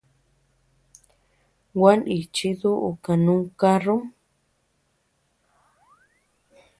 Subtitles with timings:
[1.77, 4.01] Gua nichi duʼu kanu karrum.